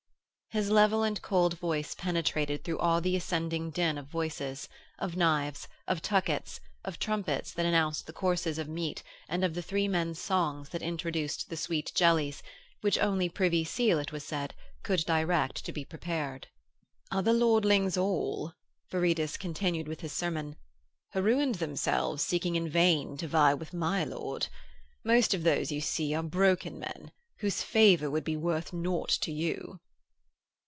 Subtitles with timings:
[0.53, 4.67] His level and cold voice penetrated through all the ascending din of voices,
[4.99, 9.61] of knives, of tuckets of trumpets that announced the courses of meat and of the
[9.61, 12.43] three men's songs that introduced the sweet jellies
[12.81, 14.53] which only Privy Seal, it was said,
[14.83, 16.49] could direct to be prepared.
[17.13, 18.53] 'Other lordings all,'
[18.91, 20.57] Viridus continued with his sermon,
[21.13, 24.47] 'ha' ruined themselves seeking in vain to vie with my lord.
[25.05, 29.31] Most of those you see are broken men, whose favour would be worth naught to
[29.31, 29.79] you.'